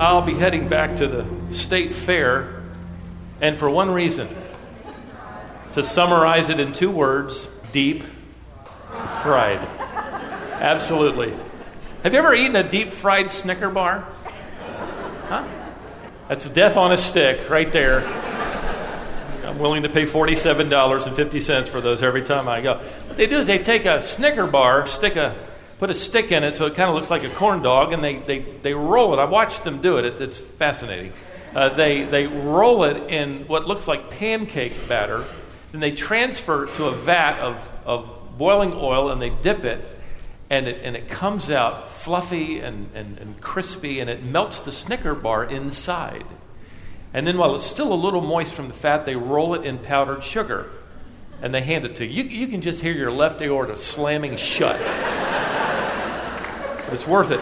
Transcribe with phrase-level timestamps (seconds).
[0.00, 2.62] I'll be heading back to the state fair,
[3.42, 4.34] and for one reason
[5.74, 8.04] to summarize it in two words deep
[9.20, 9.58] fried.
[9.58, 11.34] Absolutely.
[12.02, 14.08] Have you ever eaten a deep fried Snicker bar?
[15.28, 15.46] Huh?
[16.28, 18.00] That's death on a stick right there.
[19.44, 22.76] I'm willing to pay $47.50 for those every time I go.
[22.76, 25.36] What they do is they take a Snicker bar, stick a,
[25.80, 28.04] put a stick in it so it kind of looks like a corn dog, and
[28.04, 29.18] they, they, they roll it.
[29.18, 31.14] I watched them do it, it it's fascinating.
[31.54, 35.24] Uh, they, they roll it in what looks like pancake batter,
[35.72, 39.82] then they transfer it to a vat of, of boiling oil and they dip it,
[40.50, 44.72] and it, and it comes out fluffy and, and, and crispy, and it melts the
[44.72, 46.26] Snicker bar inside.
[47.14, 49.78] And then while it's still a little moist from the fat, they roll it in
[49.78, 50.70] powdered sugar
[51.42, 52.22] and they hand it to you.
[52.22, 54.78] You, you can just hear your left aorta slamming shut.
[56.92, 57.40] It's worth it.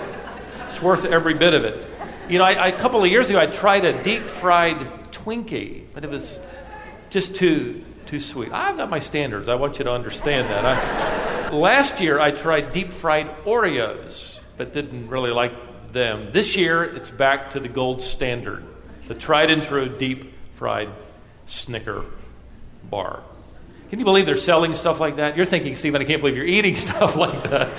[0.71, 1.87] It's worth every bit of it.
[2.29, 4.79] You know, I, I, a couple of years ago, I tried a deep fried
[5.13, 6.39] Twinkie, but it was
[7.11, 8.53] just too too sweet.
[8.53, 9.49] I've got my standards.
[9.49, 10.65] I want you to understand that.
[10.65, 15.53] I, last year, I tried deep fried Oreos, but didn't really like
[15.93, 16.33] them.
[16.33, 18.65] This year, it's back to the gold standard
[19.09, 20.91] the tried and true deep fried
[21.47, 22.05] Snicker
[22.85, 23.23] bar.
[23.89, 25.35] Can you believe they're selling stuff like that?
[25.35, 27.71] You're thinking, Stephen, I can't believe you're eating stuff like that.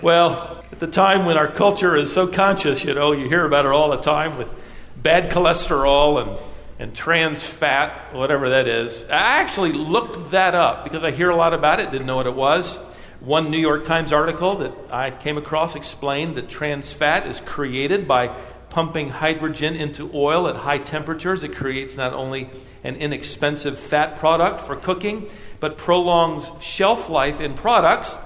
[0.00, 3.64] Well, at the time when our culture is so conscious, you know, you hear about
[3.64, 4.52] it all the time with
[4.96, 6.38] bad cholesterol and,
[6.78, 9.04] and trans fat, whatever that is.
[9.06, 12.26] I actually looked that up because I hear a lot about it, didn't know what
[12.26, 12.76] it was.
[13.20, 18.06] One New York Times article that I came across explained that trans fat is created
[18.06, 18.28] by
[18.70, 21.42] pumping hydrogen into oil at high temperatures.
[21.42, 22.50] It creates not only
[22.84, 25.28] an inexpensive fat product for cooking,
[25.60, 28.16] but prolongs shelf life in products,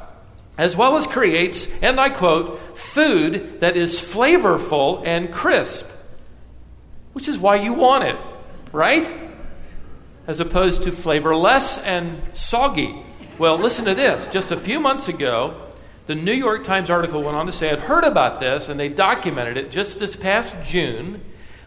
[0.62, 5.88] as well as creates, and I quote, food that is flavorful and crisp,
[7.14, 8.16] which is why you want it,
[8.70, 9.10] right?
[10.28, 12.94] As opposed to flavorless and soggy.
[13.38, 14.28] Well, listen to this.
[14.28, 15.60] Just a few months ago,
[16.06, 18.88] the New York Times article went on to say, I'd heard about this and they
[18.88, 21.22] documented it just this past June.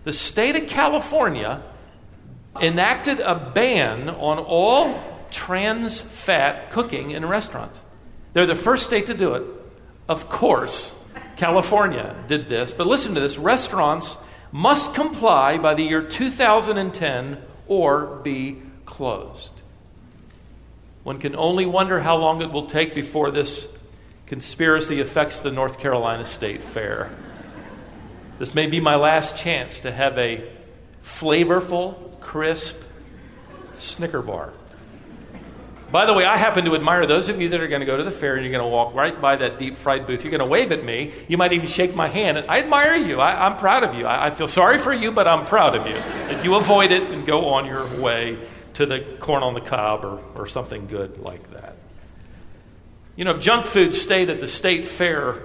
[0.06, 1.70] The state of California
[2.62, 7.82] enacted a ban on all trans fat cooking in restaurants.
[8.36, 9.44] They're the first state to do it.
[10.10, 10.94] Of course,
[11.38, 12.74] California did this.
[12.74, 14.18] But listen to this restaurants
[14.52, 17.38] must comply by the year 2010
[17.68, 19.54] or be closed.
[21.04, 23.70] One can only wonder how long it will take before this
[24.26, 27.16] conspiracy affects the North Carolina State Fair.
[28.38, 30.46] This may be my last chance to have a
[31.06, 32.84] flavorful, crisp
[33.78, 34.52] Snicker bar.
[35.92, 37.96] By the way, I happen to admire those of you that are going to go
[37.96, 40.24] to the fair and you're going to walk right by that deep fried booth.
[40.24, 41.14] You're going to wave at me.
[41.28, 42.44] You might even shake my hand.
[42.50, 43.22] I admire you.
[43.22, 44.06] I, am proud of you.
[44.06, 45.94] I, I feel sorry for you, but I'm proud of you.
[45.94, 48.38] That you avoid it and go on your way
[48.74, 51.76] to the corn on the cob or, or something good like that.
[53.16, 55.44] You know, if junk food stayed at the state fair,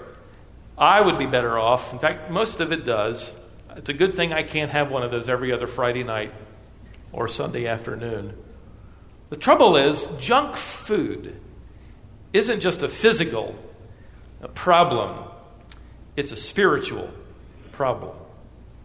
[0.77, 1.93] I would be better off.
[1.93, 3.33] In fact, most of it does.
[3.77, 6.33] It's a good thing I can't have one of those every other Friday night
[7.12, 8.34] or Sunday afternoon.
[9.31, 11.41] The trouble is, junk food
[12.33, 13.57] isn't just a physical
[14.55, 15.25] problem,
[16.17, 17.11] it's a spiritual
[17.73, 18.17] problem,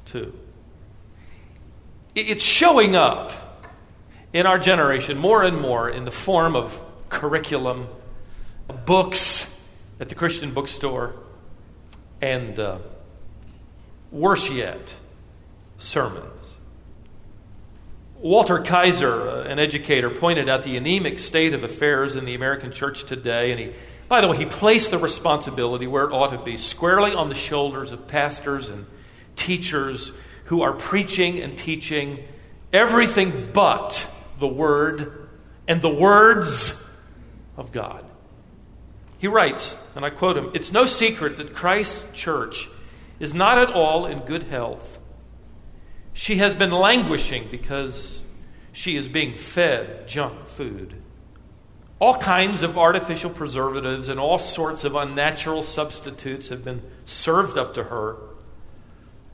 [0.06, 0.38] too.
[2.14, 3.34] It's showing up
[4.34, 6.80] in our generation more and more in the form of
[7.10, 7.88] curriculum
[8.86, 9.52] books
[10.00, 11.16] at the Christian bookstore,
[12.22, 12.78] and uh,
[14.12, 14.94] worse yet,
[15.78, 16.35] sermons.
[18.26, 22.72] Walter Kaiser, uh, an educator, pointed out the anemic state of affairs in the American
[22.72, 23.72] church today, and he,
[24.08, 27.36] by the way, he placed the responsibility where it ought to be, squarely on the
[27.36, 28.88] shoulders of pastors and
[29.36, 30.12] teachers
[30.46, 32.18] who are preaching and teaching
[32.74, 34.08] everything but
[34.40, 35.30] the Word
[35.68, 36.74] and the words
[37.58, 38.04] of God.
[39.20, 42.70] He writes, and I quote him It's no secret that Christ's church
[43.20, 44.98] is not at all in good health.
[46.18, 48.22] She has been languishing because
[48.72, 50.96] she is being fed junk food.
[52.00, 57.74] All kinds of artificial preservatives and all sorts of unnatural substitutes have been served up
[57.74, 58.16] to her.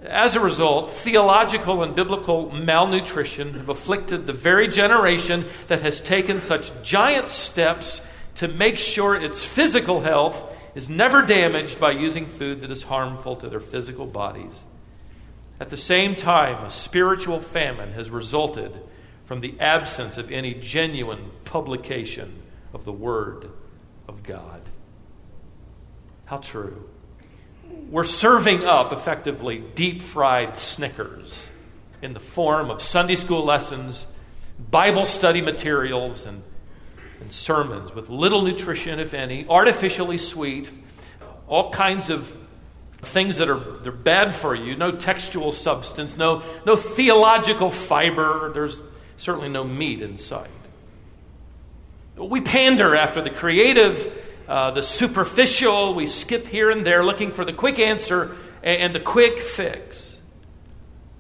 [0.04, 6.42] As a result, theological and biblical malnutrition have afflicted the very generation that has taken
[6.42, 8.02] such giant steps
[8.36, 13.36] to make sure its physical health is never damaged by using food that is harmful
[13.36, 14.64] to their physical bodies.
[15.62, 18.74] At the same time, a spiritual famine has resulted
[19.26, 22.42] from the absence of any genuine publication
[22.74, 23.48] of the Word
[24.08, 24.64] of God.
[26.26, 26.90] How true.
[27.92, 31.52] we're serving up effectively deep fried Snickers
[32.02, 34.08] in the form of Sunday school lessons,
[34.72, 36.42] Bible study materials, and,
[37.20, 40.72] and sermons with little nutrition, if any, artificially sweet,
[41.48, 42.36] all kinds of
[43.02, 48.82] things that are they're bad for you, no textual substance, no, no theological fiber, there's
[49.18, 50.50] certainly no meat inside.
[52.16, 54.12] We pander after the creative,
[54.48, 58.96] uh, the superficial, we skip here and there looking for the quick answer and, and
[58.96, 60.18] the quick fix.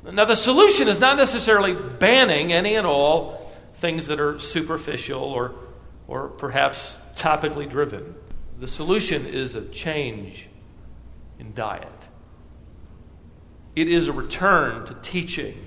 [0.03, 5.53] Now, the solution is not necessarily banning any and all things that are superficial or,
[6.07, 8.15] or perhaps topically driven.
[8.59, 10.47] The solution is a change
[11.41, 12.07] in diet.
[13.75, 15.65] It is a return to teaching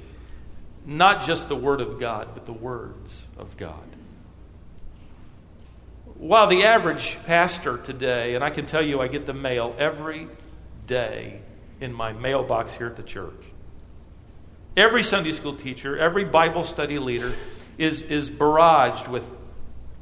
[0.86, 3.84] not just the Word of God, but the words of God.
[6.14, 10.28] While the average pastor today, and I can tell you I get the mail every
[10.86, 11.40] day
[11.80, 13.42] in my mailbox here at the church,
[14.76, 17.34] every Sunday school teacher, every Bible study leader
[17.78, 19.28] is, is barraged with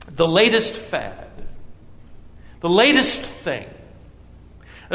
[0.06, 1.30] the latest fad,
[2.60, 3.68] the latest thing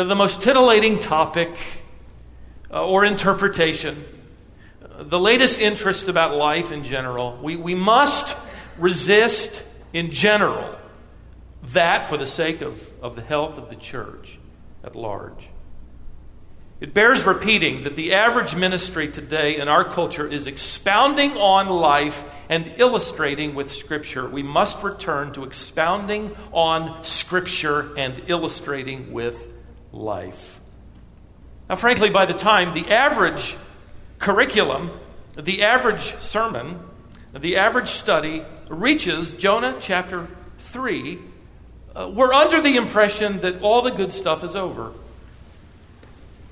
[0.03, 1.57] the most titillating topic
[2.71, 4.05] uh, or interpretation,
[4.99, 7.37] the latest interest about life in general.
[7.41, 8.35] We, we must
[8.77, 9.63] resist
[9.93, 10.77] in general
[11.73, 14.37] that for the sake of, of the health of the church
[14.83, 15.49] at large.
[16.79, 22.23] It bears repeating that the average ministry today in our culture is expounding on life
[22.49, 24.29] and illustrating with Scripture.
[24.29, 29.56] We must return to expounding on Scripture and illustrating with
[29.97, 30.59] life.
[31.69, 33.55] Now, frankly, by the time the average
[34.19, 34.91] curriculum,
[35.35, 36.79] the average sermon,
[37.33, 40.27] the average study reaches Jonah chapter
[40.59, 41.19] 3,
[41.95, 44.93] uh, we're under the impression that all the good stuff is over.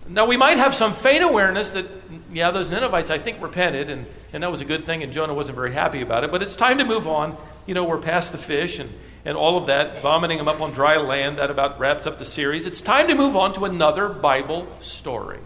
[0.07, 1.87] Now, we might have some faint awareness that,
[2.31, 5.33] yeah, those Ninevites, I think, repented, and, and that was a good thing, and Jonah
[5.33, 7.35] wasn't very happy about it, but it's time to move on.
[7.65, 8.91] You know, we're past the fish, and
[9.25, 11.39] and all of that, vomiting them up on dry land.
[11.39, 12.67] That about wraps up the series.
[12.67, 15.39] It's time to move on to another Bible story,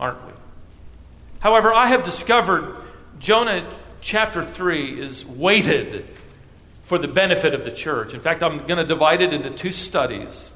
[0.00, 0.32] aren't we?
[1.40, 2.76] However, I have discovered
[3.20, 3.68] Jonah
[4.00, 6.06] chapter 3 is weighted
[6.84, 8.14] for the benefit of the church.
[8.14, 10.50] In fact, I'm going to divide it into two studies.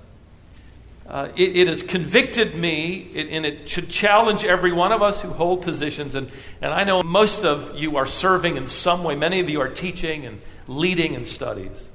[1.07, 5.21] Uh, it, it, has convicted me, it, and it should challenge every one of us
[5.21, 6.15] who hold positions.
[6.15, 6.31] And,
[6.63, 9.69] and I know most of you are serving in some way, many of you are
[9.69, 11.89] teaching and leading in studies.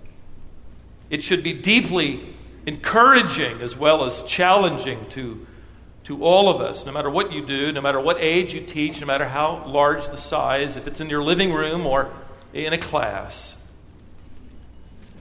[1.10, 5.48] It should be deeply encouraging as well as challenging to,
[6.04, 9.00] to all of us, no matter what you do, no matter what age you teach,
[9.00, 12.12] no matter how large the size, if it's in your living room or
[12.54, 13.56] in a class.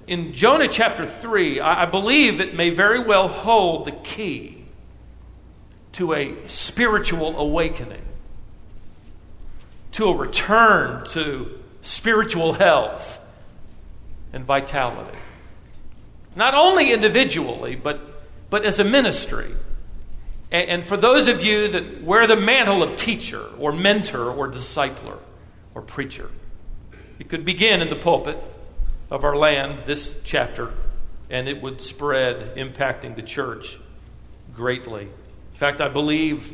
[0.06, 4.64] In Jonah chapter 3, I, I believe it may very well hold the key
[5.92, 8.02] to a spiritual awakening,
[9.92, 13.18] to a return to spiritual health
[14.32, 15.16] and vitality.
[16.36, 17.98] Not only individually, but,
[18.50, 19.52] but as a ministry.
[20.52, 24.48] And, and for those of you that wear the mantle of teacher or mentor or
[24.48, 25.18] discipler
[25.74, 26.30] or preacher,
[27.18, 28.38] it could begin in the pulpit
[29.10, 30.74] of our land, this chapter,
[31.30, 33.78] and it would spread, impacting the church
[34.54, 35.02] greatly.
[35.02, 36.52] In fact, I believe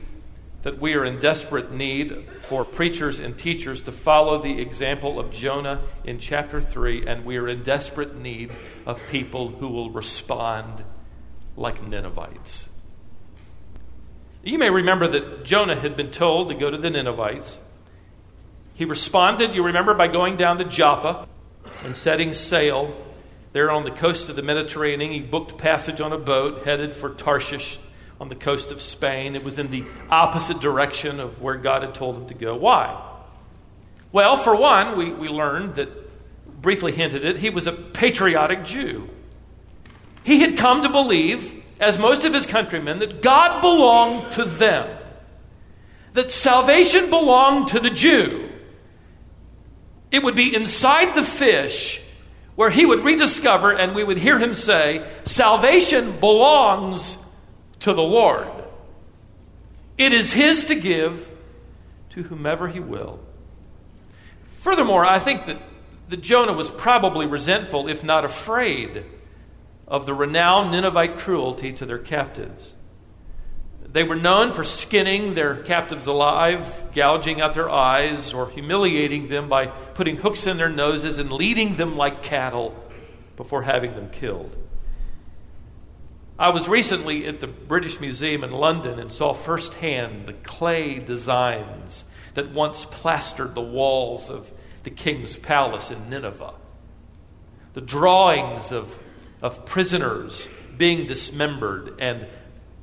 [0.62, 5.33] that we are in desperate need for preachers and teachers to follow the example of
[5.33, 8.52] Jonah in chapter 3, and we are in desperate need
[8.87, 10.85] of people who will respond
[11.57, 12.69] like Ninevites.
[14.45, 17.59] You may remember that Jonah had been told to go to the Ninevites.
[18.75, 21.28] He responded, you remember, by going down to Joppa
[21.85, 22.97] and setting sail
[23.52, 25.12] there on the coast of the Mediterranean.
[25.12, 27.78] He booked passage on a boat headed for Tarshish
[28.23, 29.35] on the coast of Spain.
[29.35, 32.55] It was in the opposite direction of where God had told him to go.
[32.55, 33.02] Why?
[34.12, 35.88] Well, for one, we, we learned that,
[36.62, 39.11] briefly hinted it, he was a patriotic Jew.
[40.23, 44.97] He had come to believe, as most of his countrymen, that God belonged to them,
[46.12, 48.49] that salvation belonged to the Jew.
[50.12, 52.00] It would be inside the fish
[52.55, 57.19] where he would rediscover and we would hear him say, Salvation belongs
[57.83, 58.49] to the Lord.
[59.99, 61.31] It is His to give
[62.11, 63.21] to whomever He will.
[64.59, 65.59] Furthermore, I think that,
[66.09, 69.05] that Jonah was probably resentful, if not afraid,
[69.89, 72.75] of the renowned Ninevite cruelty to their captives.
[73.85, 79.49] They were known for skinning their captives alive, gouging out their eyes, or humiliating them
[79.49, 82.75] by putting hooks in their noses and leading them like cattle
[83.37, 84.57] before having them killed.
[86.39, 92.05] I was recently at the British Museum in London and saw firsthand the clay designs
[92.35, 94.53] that once plastered the walls of
[94.85, 96.55] the king's palace in Nineveh.
[97.75, 98.99] The drawings of,
[99.41, 102.27] of prisoners being dismembered and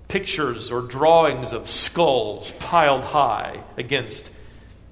[0.07, 4.31] pictures or drawings of skulls piled high against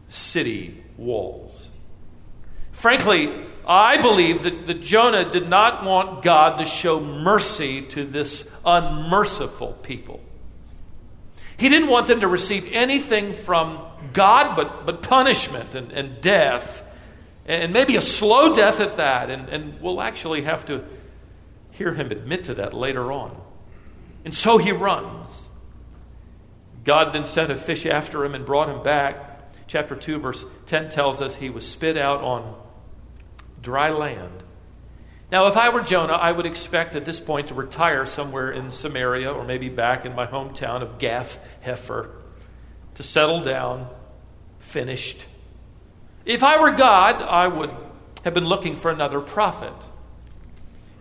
[0.10, 1.70] city walls.
[2.72, 8.50] Frankly, I believe that, that Jonah did not want God to show mercy to this
[8.66, 10.24] unmerciful people.
[11.58, 13.82] He didn't want them to receive anything from
[14.14, 16.86] God but, but punishment and, and death,
[17.46, 19.30] and maybe a slow death at that.
[19.30, 20.86] And, and we'll actually have to
[21.72, 23.36] hear him admit to that later on.
[24.24, 25.50] And so he runs.
[26.86, 29.68] God then sent a fish after him and brought him back.
[29.68, 32.56] Chapter 2, verse 10 tells us he was spit out on
[33.68, 34.44] dry land.
[35.30, 38.72] Now, if I were Jonah, I would expect at this point to retire somewhere in
[38.72, 42.12] Samaria or maybe back in my hometown of Gath Hepher
[42.96, 43.90] to settle down,
[44.60, 45.26] finished.
[46.24, 47.72] If I were God, I would
[48.24, 49.74] have been looking for another prophet.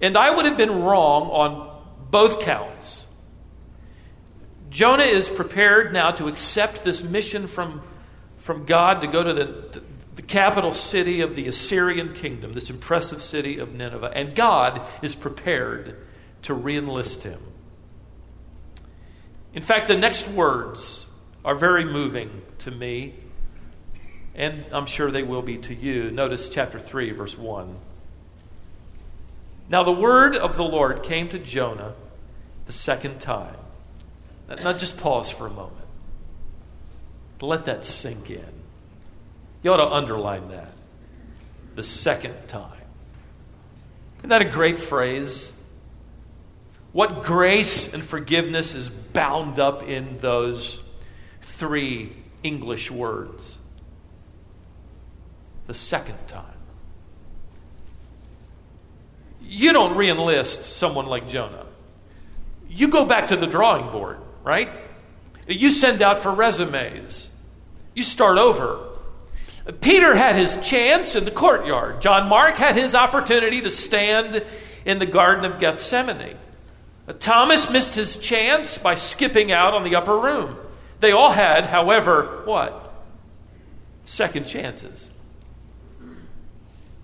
[0.03, 3.07] And I would have been wrong on both counts.
[4.71, 7.81] Jonah is prepared now to accept this mission from,
[8.39, 9.81] from God to go to the
[10.26, 14.12] capital city of the Assyrian kingdom, this impressive city of Nineveh.
[14.14, 15.97] And God is prepared
[16.42, 17.40] to reenlist him.
[19.54, 21.06] In fact, the next words
[21.45, 23.14] are very moving to me,
[24.35, 26.11] and I'm sure they will be to you.
[26.11, 27.76] Notice chapter 3, verse 1.
[29.68, 31.95] Now, the word of the Lord came to Jonah
[32.66, 33.56] the second time.
[34.49, 35.87] Now, just pause for a moment.
[37.40, 38.56] Let that sink in.
[39.63, 40.73] You ought to underline that.
[41.75, 42.73] The second time.
[44.19, 45.53] Isn't that a great phrase?
[46.93, 50.81] What grace and forgiveness is bound up in those
[51.43, 53.59] three English words?
[55.67, 56.45] The second time.
[59.43, 61.67] You don't reenlist someone like Jonah.
[62.69, 64.71] You go back to the drawing board, right?
[65.47, 67.29] You send out for resumes.
[67.95, 68.96] You start over.
[69.73, 72.01] Peter had his chance in the courtyard.
[72.01, 74.45] John Mark had his opportunity to stand
[74.85, 76.37] in the Garden of Gethsemane.
[77.09, 80.57] Uh, Thomas missed his chance by skipping out on the upper room.
[81.01, 82.93] They all had, however, what?
[84.05, 85.11] Second chances.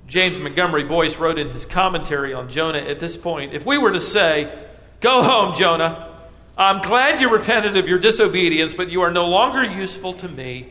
[0.07, 3.93] James Montgomery Boice wrote in his commentary on Jonah at this point if we were
[3.93, 4.67] to say,
[5.01, 6.17] Go home, Jonah,
[6.57, 10.69] I'm glad you repented of your disobedience, but you are no longer useful to me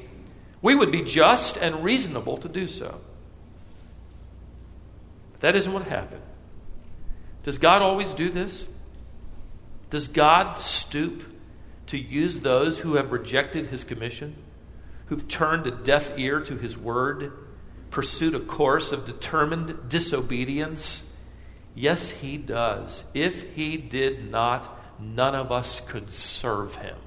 [0.62, 3.01] we would be just and reasonable to do so.
[5.34, 6.22] But that isn't what happened.
[7.44, 8.68] Does God always do this?
[9.89, 11.24] Does God stoop
[11.88, 14.36] to use those who have rejected his commission,
[15.08, 17.34] who've turned a deaf ear to his word,
[17.89, 21.12] pursued a course of determined disobedience?
[21.74, 23.03] Yes, he does.
[23.13, 26.98] If he did not, none of us could serve him.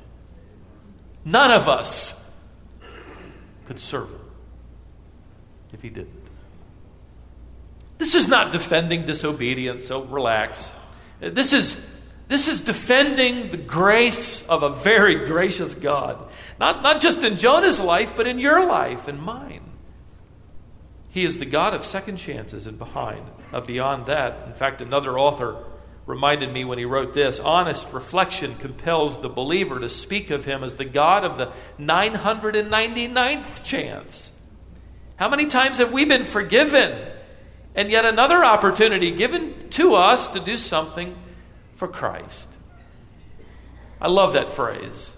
[1.24, 2.23] None of us
[3.66, 4.20] could serve him
[5.72, 6.22] if he didn't.
[7.98, 10.72] This is not defending disobedience, so relax.
[11.20, 11.76] This is,
[12.28, 16.22] this is defending the grace of a very gracious God.
[16.58, 19.62] Not, not just in Jonah's life, but in your life and mine.
[21.10, 24.48] He is the God of second chances and behind, uh, beyond that.
[24.48, 25.56] In fact, another author
[26.06, 30.62] reminded me when he wrote this honest reflection compels the believer to speak of him
[30.62, 34.30] as the God of the 999th chance.
[35.16, 37.10] How many times have we been forgiven?
[37.74, 41.16] And yet another opportunity given to us to do something
[41.74, 42.48] for Christ.
[44.00, 45.14] I love that phrase.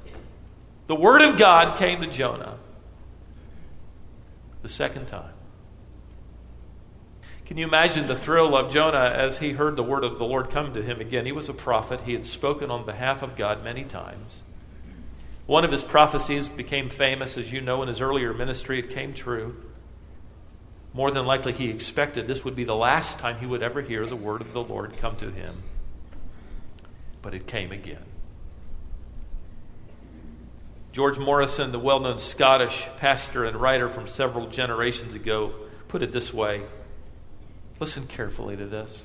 [0.87, 2.59] The Word of God came to Jonah
[4.63, 5.36] the second time.
[7.47, 10.51] Can you imagine the thrill of Jonah as he heard the word of the Lord
[10.51, 11.27] come to him again?
[11.27, 14.43] He was a prophet, he had spoken on behalf of God many times.
[15.47, 18.81] One of his prophecies became famous, as you know, in his earlier ministry.
[18.81, 19.55] It came true.
[20.93, 24.05] More than likely, he expected this would be the last time he would ever hear
[24.07, 25.63] the word of the Lord come to him.
[27.23, 28.03] But it came again.
[30.91, 35.53] George Morrison, the well known Scottish pastor and writer from several generations ago,
[35.87, 36.63] put it this way
[37.79, 39.03] Listen carefully to this.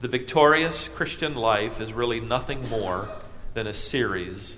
[0.00, 3.10] The victorious Christian life is really nothing more
[3.54, 4.56] than a series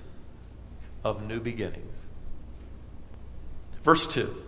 [1.03, 1.97] of new beginnings.
[3.83, 4.43] Verse 2.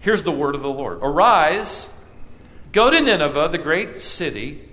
[0.00, 1.88] Here's the word of the Lord Arise,
[2.72, 4.68] go to Nineveh, the great city,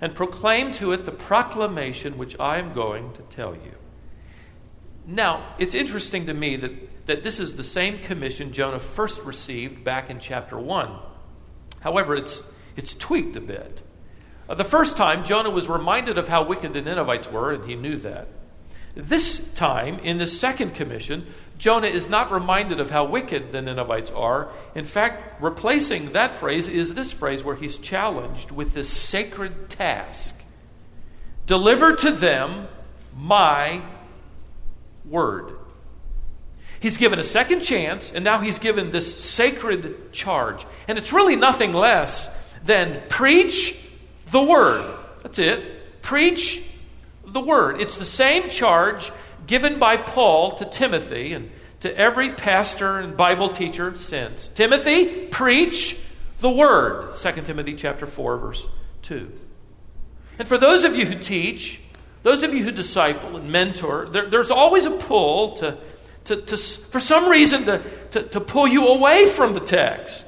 [0.00, 3.74] and proclaim to it the proclamation which I am going to tell you.
[5.06, 9.82] Now, it's interesting to me that, that this is the same commission Jonah first received
[9.82, 10.90] back in chapter 1.
[11.80, 12.42] However, it's,
[12.76, 13.82] it's tweaked a bit.
[14.48, 17.74] Uh, the first time, Jonah was reminded of how wicked the Ninevites were, and he
[17.74, 18.28] knew that.
[18.94, 21.26] This time, in the second commission,
[21.58, 24.48] Jonah is not reminded of how wicked the Ninevites are.
[24.74, 30.40] In fact, replacing that phrase is this phrase where he's challenged with this sacred task
[31.50, 32.68] Deliver to them
[33.16, 33.82] my
[35.04, 35.56] word.
[36.80, 40.64] He's given a second chance, and now he's given this sacred charge.
[40.88, 42.28] And it's really nothing less
[42.64, 43.78] than preach
[44.30, 44.84] the word.
[45.22, 46.00] That's it.
[46.02, 46.64] Preach
[47.26, 47.80] the word.
[47.80, 49.12] It's the same charge
[49.46, 54.48] given by Paul to Timothy and to every pastor and Bible teacher since.
[54.48, 55.98] Timothy, preach
[56.40, 57.16] the word.
[57.16, 58.66] 2 Timothy chapter 4 verse
[59.02, 59.30] 2.
[60.38, 61.80] And for those of you who teach,
[62.22, 65.76] those of you who disciple and mentor, there, there's always a pull to,
[66.24, 70.26] to, to, for some reason to, to, to pull you away from the text.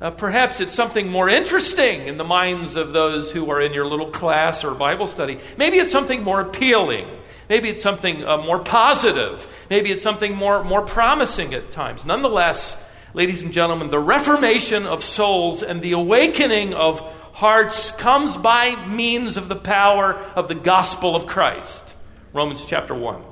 [0.00, 3.86] Uh, perhaps it's something more interesting in the minds of those who are in your
[3.86, 5.38] little class or Bible study.
[5.56, 7.06] Maybe it's something more appealing.
[7.48, 9.46] Maybe it's something uh, more positive.
[9.70, 12.04] Maybe it's something more, more promising at times.
[12.04, 12.76] Nonetheless,
[13.14, 17.00] ladies and gentlemen, the reformation of souls and the awakening of
[17.32, 21.94] hearts comes by means of the power of the gospel of Christ.
[22.32, 23.31] Romans chapter 1.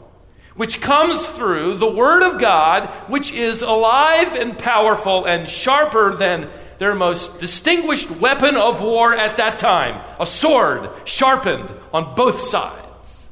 [0.61, 6.51] Which comes through the Word of God, which is alive and powerful and sharper than
[6.77, 13.31] their most distinguished weapon of war at that time a sword sharpened on both sides.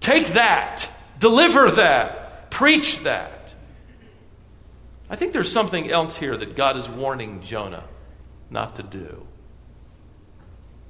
[0.00, 3.54] Take that, deliver that, preach that.
[5.08, 7.84] I think there's something else here that God is warning Jonah
[8.50, 9.26] not to do.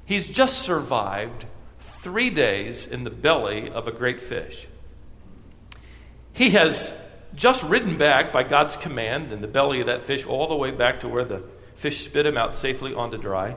[0.07, 1.47] He's just survived
[2.09, 4.67] three days in the belly of a great fish.
[6.33, 6.91] He has
[7.35, 10.71] just ridden back by God's command in the belly of that fish all the way
[10.71, 11.43] back to where the
[11.77, 13.57] fish spit him out safely onto dry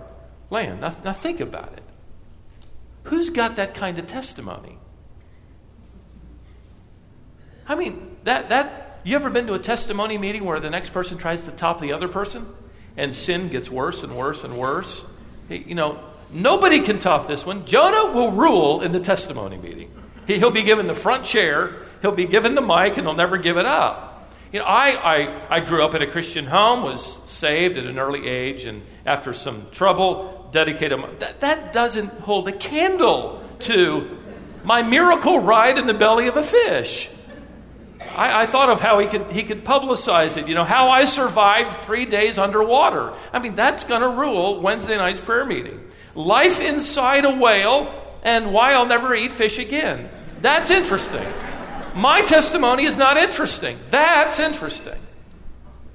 [0.49, 0.81] land.
[0.81, 1.83] Now, now think about it.
[3.03, 4.77] Who's got that kind of testimony?
[7.69, 11.17] I mean, that, that, you ever been to a testimony meeting where the next person
[11.17, 12.53] tries to top the other person
[12.97, 15.05] and sin gets worse and worse and worse?
[15.49, 17.65] You know, nobody can top this one.
[17.65, 19.91] Jonah will rule in the testimony meeting.
[20.27, 23.57] He'll be given the front chair he'll be given the mic and he'll never give
[23.57, 24.31] it up.
[24.51, 27.97] You know, I, I, I grew up in a Christian home, was saved at an
[27.97, 30.99] early age, and after some trouble, dedicated.
[31.19, 34.17] That, that doesn't hold a candle to
[34.65, 37.09] my miracle ride in the belly of a fish.
[38.17, 40.49] I, I, thought of how he could, he could publicize it.
[40.49, 43.13] You know, how I survived three days underwater.
[43.31, 45.79] I mean, that's going to rule Wednesday night's prayer meeting.
[46.15, 47.93] Life inside a whale
[48.23, 50.09] and why I'll never eat fish again.
[50.41, 51.25] That's interesting.
[51.95, 53.79] My testimony is not interesting.
[53.89, 54.99] That's interesting.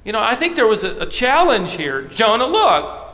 [0.04, 2.02] You know, I think there was a, a challenge here.
[2.02, 3.06] Jonah, look,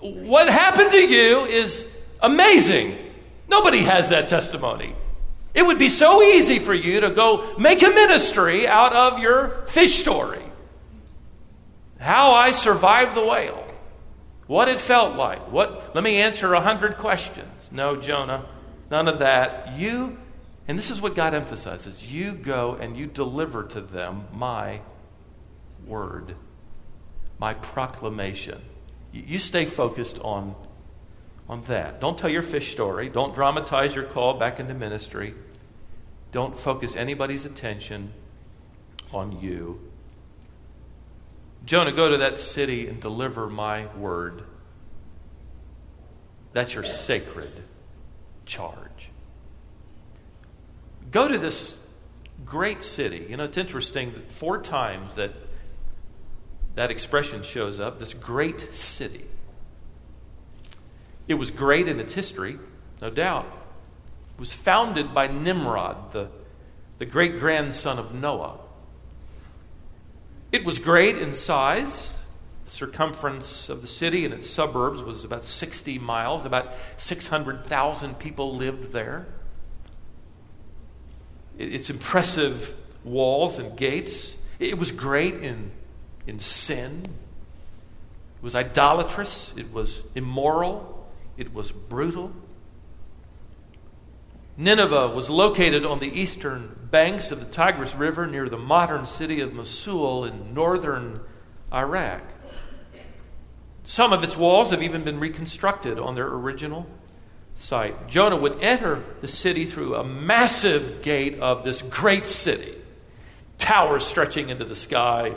[0.00, 1.86] what happened to you is
[2.20, 2.98] amazing.
[3.48, 4.94] Nobody has that testimony.
[5.54, 9.64] It would be so easy for you to go make a ministry out of your
[9.66, 10.42] fish story.
[12.00, 13.63] How I survived the whale.
[14.46, 15.50] What it felt like.
[15.50, 17.70] What let me answer a hundred questions.
[17.72, 18.46] No, Jonah,
[18.90, 19.76] none of that.
[19.76, 20.18] You
[20.66, 24.80] and this is what God emphasizes you go and you deliver to them my
[25.86, 26.36] word,
[27.38, 28.62] my proclamation.
[29.12, 30.54] You stay focused on,
[31.48, 32.00] on that.
[32.00, 33.08] Don't tell your fish story.
[33.08, 35.34] Don't dramatize your call back into ministry.
[36.32, 38.12] Don't focus anybody's attention
[39.12, 39.92] on you.
[41.64, 44.42] Jonah, go to that city and deliver my word.
[46.52, 47.52] That's your sacred
[48.46, 49.10] charge
[51.14, 51.76] go to this
[52.44, 53.24] great city.
[53.30, 55.32] You know, it's interesting that four times that
[56.74, 59.24] that expression shows up this great city.
[61.28, 62.58] It was great in its history,
[63.00, 63.46] no doubt.
[64.36, 66.28] It was founded by Nimrod, the,
[66.98, 68.58] the great grandson of Noah.
[70.54, 72.14] It was great in size.
[72.66, 76.44] The circumference of the city and its suburbs was about 60 miles.
[76.44, 79.26] About 600,000 people lived there
[81.58, 84.36] its impressive walls and gates.
[84.60, 85.72] It was great in,
[86.24, 87.02] in sin.
[88.36, 89.52] It was idolatrous.
[89.56, 91.10] It was immoral.
[91.36, 92.30] It was brutal.
[94.56, 99.40] Nineveh was located on the eastern banks of the Tigris River near the modern city
[99.40, 101.20] of Mosul in northern
[101.72, 102.22] Iraq.
[103.82, 106.86] Some of its walls have even been reconstructed on their original
[107.56, 108.08] site.
[108.08, 112.74] Jonah would enter the city through a massive gate of this great city,
[113.58, 115.34] towers stretching into the sky.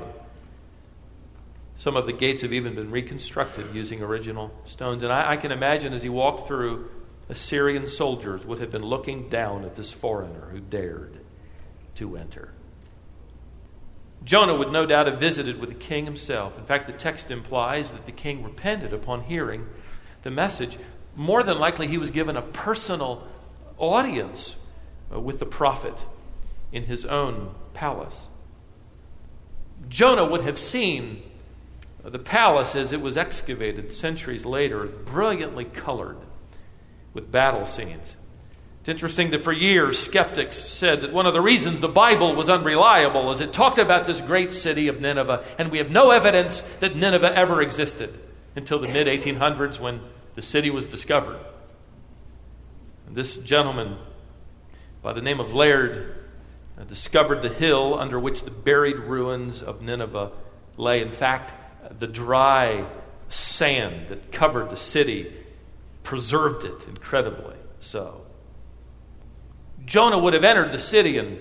[1.76, 5.04] Some of the gates have even been reconstructed using original stones.
[5.04, 6.90] And I, I can imagine as he walked through,
[7.30, 11.20] Assyrian soldiers would have been looking down at this foreigner who dared
[11.96, 12.54] to enter.
[14.24, 16.58] Jonah would no doubt have visited with the king himself.
[16.58, 19.68] In fact, the text implies that the king repented upon hearing
[20.24, 20.78] the message.
[21.16, 23.28] More than likely, he was given a personal
[23.78, 24.56] audience
[25.14, 26.06] uh, with the prophet
[26.72, 28.28] in his own palace.
[29.88, 31.24] Jonah would have seen
[32.04, 36.18] the palace as it was excavated centuries later, brilliantly colored
[37.18, 38.16] with battle scenes.
[38.82, 42.48] It's interesting that for years, skeptics said that one of the reasons the Bible was
[42.48, 46.62] unreliable is it talked about this great city of Nineveh, and we have no evidence
[46.80, 48.20] that Nineveh ever existed
[48.56, 50.00] until the mid 1800s when
[50.36, 51.40] the city was discovered.
[53.08, 53.98] And this gentleman,
[55.02, 56.16] by the name of Layard,
[56.80, 60.32] uh, discovered the hill under which the buried ruins of Nineveh
[60.78, 61.02] lay.
[61.02, 61.52] In fact,
[62.00, 62.86] the dry
[63.28, 65.34] sand that covered the city
[66.08, 68.22] preserved it incredibly so.
[69.86, 71.38] Jonah would have entered the city and,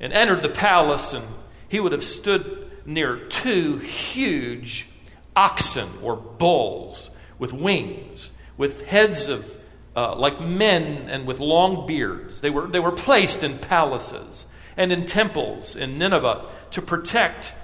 [0.00, 1.24] and entered the palace, and
[1.68, 4.88] he would have stood near two huge
[5.36, 9.56] oxen or bulls with wings, with heads of
[9.94, 12.40] uh, like men and with long beards.
[12.40, 14.44] They were, they were placed in palaces
[14.76, 17.54] and in temples in Nineveh to protect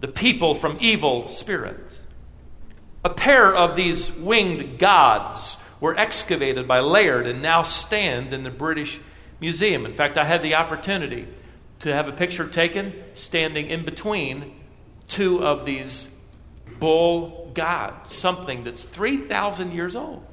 [0.00, 2.01] the people from evil spirits.
[3.04, 8.50] A pair of these winged gods were excavated by Layard and now stand in the
[8.50, 9.00] British
[9.40, 9.84] Museum.
[9.84, 11.26] In fact, I had the opportunity
[11.80, 14.52] to have a picture taken standing in between
[15.08, 16.08] two of these
[16.78, 20.24] bull gods, something that's 3,000 years old.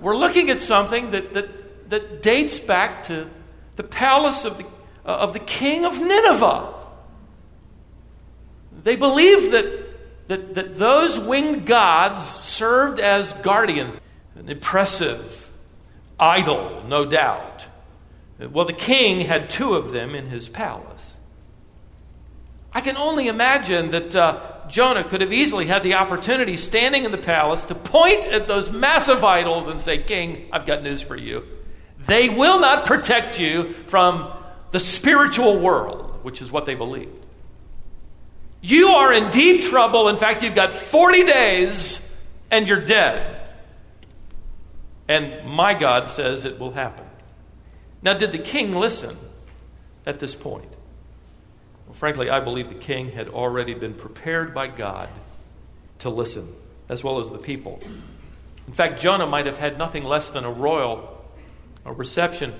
[0.00, 3.30] We're looking at something that, that, that dates back to
[3.76, 4.64] the palace of the,
[5.06, 6.74] uh, of the king of Nineveh.
[8.82, 9.79] They believed that
[10.30, 13.98] that, that those winged gods served as guardians.
[14.36, 15.50] An impressive
[16.20, 17.66] idol, no doubt.
[18.38, 21.16] Well, the king had two of them in his palace.
[22.72, 27.10] I can only imagine that uh, Jonah could have easily had the opportunity, standing in
[27.10, 31.16] the palace, to point at those massive idols and say, King, I've got news for
[31.16, 31.42] you.
[32.06, 34.32] They will not protect you from
[34.70, 37.19] the spiritual world, which is what they believed.
[38.60, 40.08] You are in deep trouble.
[40.08, 42.16] In fact, you've got 40 days
[42.50, 43.40] and you're dead.
[45.08, 47.06] And my God says it will happen.
[48.02, 49.16] Now, did the king listen
[50.06, 50.70] at this point?
[51.86, 55.08] Well, frankly, I believe the king had already been prepared by God
[56.00, 56.52] to listen,
[56.88, 57.80] as well as the people.
[58.66, 61.20] In fact, Jonah might have had nothing less than a royal
[61.84, 62.54] a reception.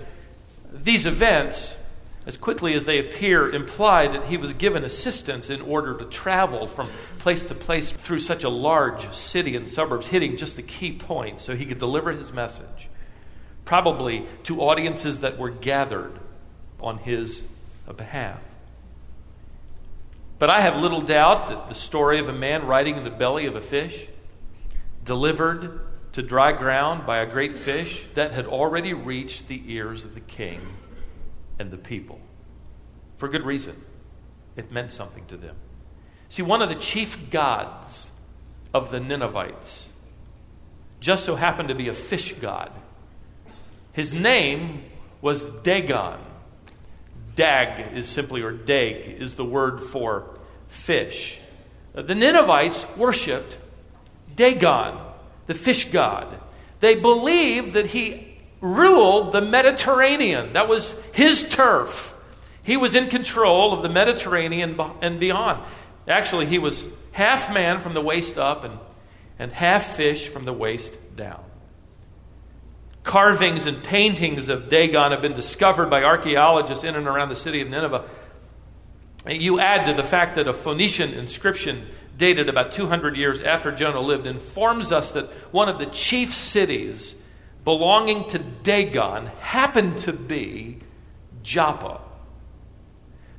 [0.73, 1.75] These events
[2.31, 6.69] as quickly as they appear, imply that he was given assistance in order to travel
[6.69, 6.89] from
[7.19, 11.43] place to place through such a large city and suburbs, hitting just the key points
[11.43, 12.89] so he could deliver his message,
[13.65, 16.21] probably to audiences that were gathered
[16.79, 17.49] on his
[17.97, 18.39] behalf.
[20.39, 23.47] But I have little doubt that the story of a man riding in the belly
[23.47, 24.07] of a fish,
[25.03, 25.81] delivered
[26.13, 30.21] to dry ground by a great fish, that had already reached the ears of the
[30.21, 30.61] king
[31.61, 32.19] and the people.
[33.19, 33.77] For good reason.
[34.57, 35.57] It meant something to them.
[36.31, 38.11] See, one of the chief gods
[38.73, 39.91] of the Ninevites
[41.01, 42.73] just so happened to be a fish god.
[43.93, 44.85] His name
[45.21, 46.19] was Dagon.
[47.37, 51.39] Dag is simply, or Dag is the word for fish.
[51.93, 53.59] The Ninevites worshiped
[54.35, 54.99] Dagon,
[55.47, 56.39] the fish god.
[56.81, 58.30] They believed that he
[58.61, 60.53] ruled the Mediterranean.
[60.53, 62.15] That was his turf.
[62.63, 65.65] He was in control of the Mediterranean and beyond.
[66.07, 68.79] Actually, he was half man from the waist up and,
[69.39, 71.43] and half fish from the waist down.
[73.03, 77.61] Carvings and paintings of Dagon have been discovered by archaeologists in and around the city
[77.61, 78.05] of Nineveh.
[79.27, 84.01] You add to the fact that a Phoenician inscription dated about 200 years after Jonah
[84.01, 87.15] lived informs us that one of the chief cities
[87.71, 90.77] belonging to Dagon happened to be
[91.45, 92.01] Joppa,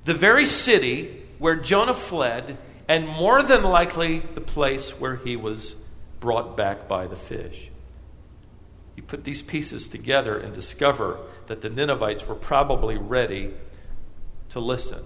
[0.06, 5.76] the very city where Jonah fled, and more than likely the place where he was
[6.22, 7.70] brought back by the fish.
[8.96, 13.54] You put these pieces together and discover that the Ninevites were probably ready
[14.52, 15.04] to listen.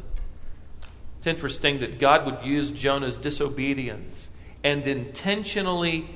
[1.17, 4.29] It's interesting that God would use Jonah's disobedience
[4.63, 6.07] and intentionally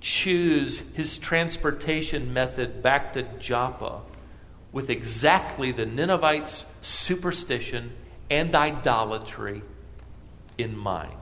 [0.00, 4.00] choose his transportation method back to Joppa
[4.72, 7.92] with exactly the Ninevites' superstition
[8.30, 9.62] and idolatry
[10.58, 11.12] in mind.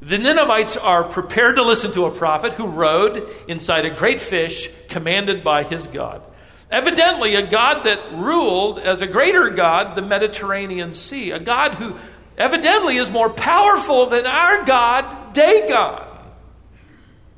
[0.00, 4.68] The Ninevites are prepared to listen to a prophet who rode inside a great fish
[4.88, 6.22] commanded by his God.
[6.70, 11.96] Evidently, a God that ruled as a greater God the Mediterranean Sea, a God who
[12.38, 16.11] evidently is more powerful than our God, Dagon.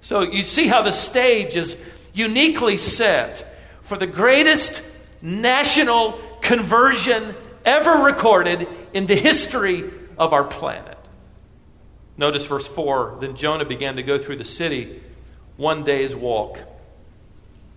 [0.04, 1.78] So you see how the stage is
[2.12, 4.82] uniquely set for the greatest
[5.22, 10.98] national conversion ever recorded in the history of our planet.
[12.18, 15.02] Notice verse 4 Then Jonah began to go through the city
[15.56, 16.58] one day's walk.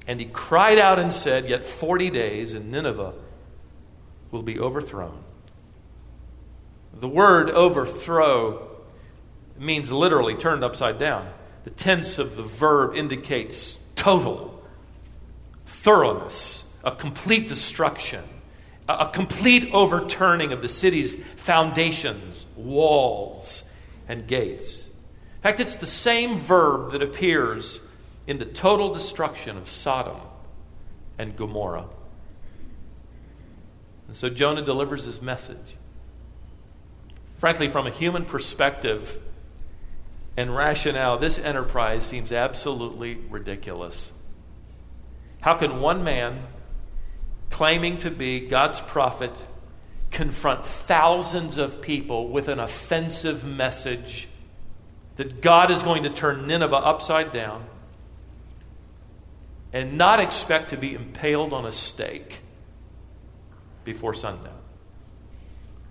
[0.05, 3.13] And he cried out and said, Yet 40 days, and Nineveh
[4.31, 5.23] will be overthrown.
[6.93, 8.67] The word overthrow
[9.57, 11.31] means literally turned upside down.
[11.67, 14.63] The tense of the verb indicates total,
[15.65, 18.23] thoroughness, a complete destruction,
[18.87, 23.65] a complete overturning of the city's foundations, walls,
[24.07, 24.79] and gates.
[24.79, 27.81] In fact, it's the same verb that appears
[28.27, 30.21] in the total destruction of Sodom
[31.17, 31.89] and Gomorrah.
[34.07, 35.75] And so Jonah delivers his message.
[37.39, 39.19] Frankly, from a human perspective
[40.37, 44.13] and rationale, this enterprise seems absolutely ridiculous.
[45.41, 46.45] How can one man,
[47.49, 49.31] claiming to be God's prophet,
[50.11, 54.29] confront thousands of people with an offensive message
[55.15, 57.65] that God is going to turn Nineveh upside down
[59.73, 62.41] and not expect to be impaled on a stake
[63.83, 64.53] before sundown.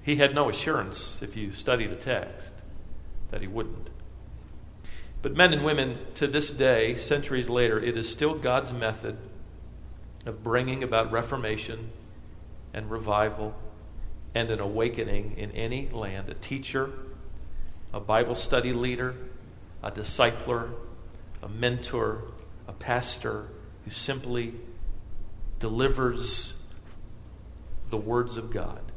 [0.03, 2.55] He had no assurance, if you study the text,
[3.31, 3.89] that he wouldn't.
[5.27, 9.17] But men and women, to this day, centuries later, it is still God's method
[10.25, 11.91] of bringing about reformation
[12.73, 13.53] and revival
[14.37, 16.29] and an awakening in any land.
[16.29, 16.93] A teacher,
[17.93, 19.17] a Bible study leader,
[19.83, 20.71] a discipler,
[21.43, 22.23] a mentor,
[22.69, 23.47] a pastor
[23.85, 24.55] who simply
[25.59, 26.53] delivers
[27.91, 28.93] the words of God.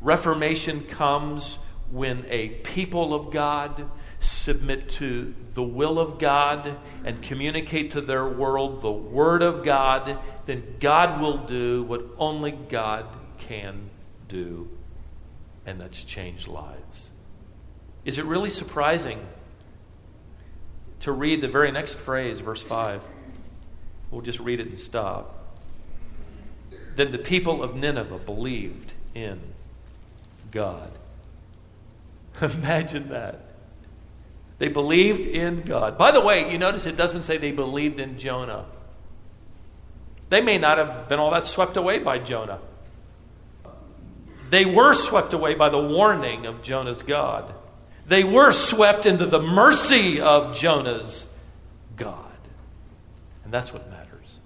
[0.00, 1.58] Reformation comes
[1.90, 8.26] when a people of God submit to the will of God and communicate to their
[8.26, 13.06] world the Word of God, then God will do what only God
[13.38, 13.90] can
[14.28, 14.68] do,
[15.64, 17.08] and that's change lives.
[18.04, 19.26] Is it really surprising
[21.00, 23.02] to read the very next phrase, verse 5?
[24.10, 25.32] We'll just read it and stop.
[26.94, 29.40] Then the people of Nineveh believed in
[30.50, 30.92] God.
[32.40, 33.45] Imagine that.
[34.58, 35.98] They believed in God.
[35.98, 38.64] By the way, you notice it doesn't say they believed in Jonah.
[40.28, 42.58] They may not have been all that swept away by Jonah.
[44.50, 47.52] They were swept away by the warning of Jonah's God.
[48.06, 51.26] They were swept into the mercy of Jonah's
[51.96, 52.38] God.
[53.44, 54.38] And that's what matters.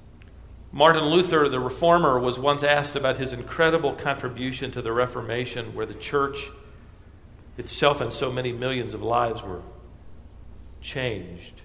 [0.72, 5.86] Martin Luther, the reformer, was once asked about his incredible contribution to the Reformation, where
[5.86, 6.48] the church
[7.58, 9.62] itself and so many millions of lives were
[10.80, 11.60] changed.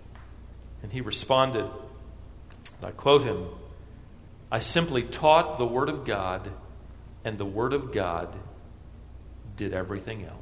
[0.84, 1.70] And he responded,
[2.84, 3.48] I quote him
[4.52, 6.52] I simply taught the Word of God
[7.24, 8.36] and the Word of God
[9.58, 10.40] did everything else.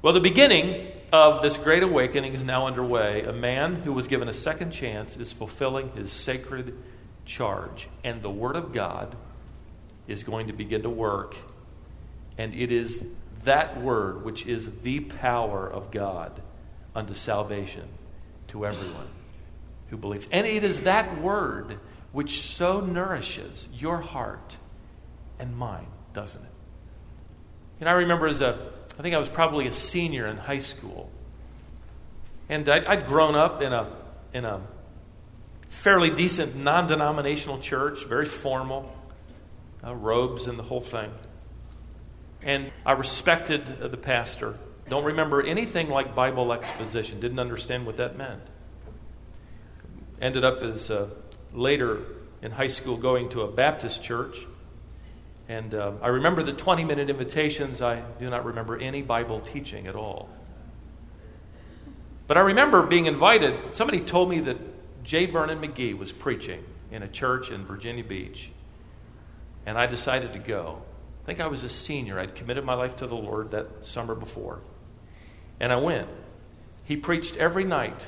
[0.00, 3.22] Well, the beginning of this great awakening is now underway.
[3.24, 6.78] A man who was given a second chance is fulfilling his sacred
[7.24, 9.16] charge, and the Word of God
[10.06, 11.36] is going to begin to work.
[12.38, 13.04] And it is
[13.42, 16.40] that Word which is the power of God
[16.98, 17.88] unto salvation
[18.48, 19.06] to everyone
[19.88, 20.26] who believes.
[20.32, 21.78] And it is that Word
[22.10, 24.56] which so nourishes your heart
[25.38, 26.50] and mine, doesn't it?
[27.80, 28.58] And I remember as a,
[28.98, 31.10] I think I was probably a senior in high school.
[32.48, 33.92] And I'd, I'd grown up in a,
[34.32, 34.60] in a
[35.68, 38.92] fairly decent non denominational church, very formal,
[39.84, 41.12] uh, robes and the whole thing.
[42.42, 44.58] And I respected uh, the pastor.
[44.88, 48.42] Don't remember anything like Bible exposition, didn't understand what that meant.
[50.20, 51.08] Ended up as uh,
[51.52, 52.02] later
[52.42, 54.46] in high school going to a Baptist church
[55.48, 57.80] and uh, I remember the 20 minute invitations.
[57.80, 60.28] I do not remember any Bible teaching at all.
[62.26, 63.74] But I remember being invited.
[63.74, 64.58] Somebody told me that
[65.02, 65.24] J.
[65.24, 68.50] Vernon McGee was preaching in a church in Virginia Beach.
[69.64, 70.82] And I decided to go.
[71.22, 72.18] I think I was a senior.
[72.18, 74.60] I'd committed my life to the Lord that summer before.
[75.60, 76.08] And I went.
[76.84, 78.06] He preached every night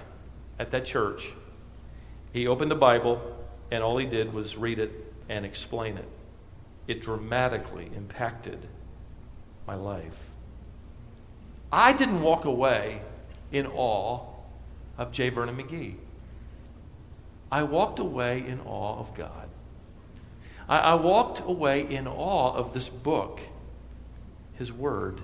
[0.59, 1.31] at that church.
[2.33, 3.21] He opened the Bible,
[3.71, 4.93] and all he did was read it
[5.29, 6.09] and explain it.
[6.87, 8.67] It dramatically impacted
[9.67, 10.31] my life.
[11.73, 13.03] I didn't walk away
[13.53, 14.21] in awe
[14.99, 15.29] of J.
[15.29, 15.95] Vernon McGee.
[17.51, 19.49] I walked away in awe of God.
[20.69, 23.41] I, I walked away in awe of this book,
[24.55, 25.21] His Word,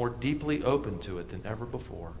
[0.00, 2.14] more deeply open to it than ever before.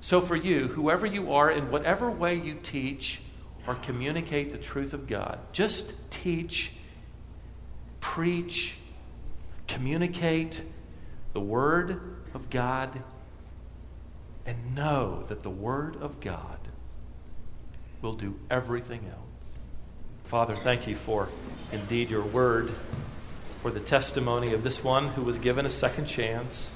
[0.00, 3.20] So, for you, whoever you are, in whatever way you teach
[3.66, 6.72] or communicate the truth of God, just teach,
[8.00, 8.78] preach,
[9.68, 10.62] communicate
[11.34, 12.00] the Word
[12.32, 13.02] of God,
[14.46, 16.60] and know that the Word of God
[18.00, 19.50] will do everything else.
[20.24, 21.28] Father, thank you for
[21.72, 22.72] indeed your Word,
[23.64, 26.70] for the testimony of this one who was given a second chance.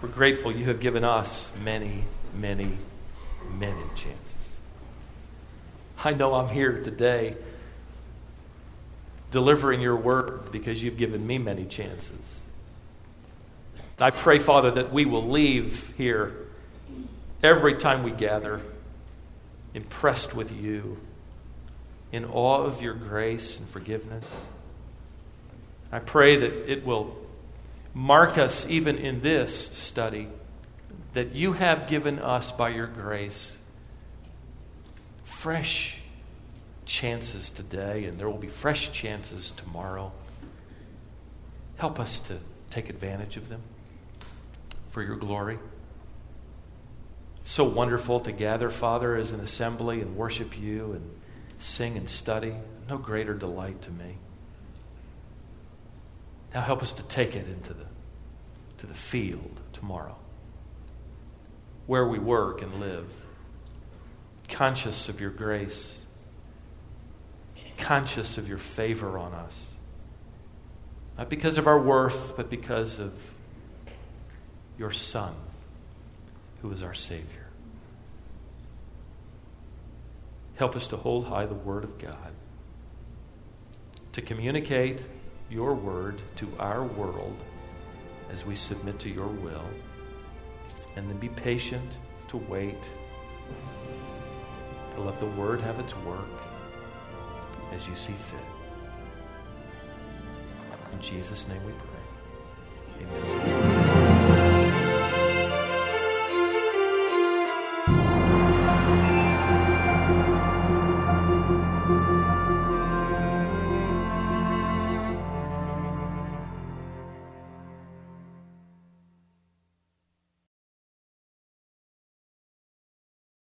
[0.00, 2.78] We're grateful you have given us many, many,
[3.50, 4.56] many chances.
[6.02, 7.36] I know I'm here today
[9.30, 12.40] delivering your word because you've given me many chances.
[13.98, 16.34] I pray, Father, that we will leave here
[17.42, 18.62] every time we gather
[19.74, 20.96] impressed with you,
[22.10, 24.26] in awe of your grace and forgiveness.
[25.92, 27.16] I pray that it will
[27.92, 30.28] mark us even in this study
[31.12, 33.58] that you have given us by your grace
[35.22, 35.98] fresh
[36.86, 40.12] chances today, and there will be fresh chances tomorrow.
[41.76, 42.38] Help us to
[42.70, 43.60] take advantage of them
[44.90, 45.58] for your glory.
[47.44, 51.10] So wonderful to gather, Father, as an assembly and worship you and
[51.58, 52.54] sing and study.
[52.88, 54.18] No greater delight to me.
[56.54, 57.86] Now help us to take it into the,
[58.78, 60.16] to the field tomorrow,
[61.86, 63.06] where we work and live,
[64.48, 66.02] conscious of your grace,
[67.78, 69.68] conscious of your favor on us.
[71.16, 73.12] Not because of our worth, but because of
[74.78, 75.34] your Son,
[76.60, 77.46] who is our Savior.
[80.56, 82.32] Help us to hold high the Word of God,
[84.12, 85.02] to communicate
[85.50, 87.36] your Word to our world
[88.30, 89.64] as we submit to your will,
[90.96, 91.96] and then be patient
[92.28, 92.82] to wait,
[94.94, 96.28] to let the Word have its work
[97.72, 98.38] as you see fit.
[100.92, 103.06] In Jesus' name we pray.
[103.06, 103.71] Amen.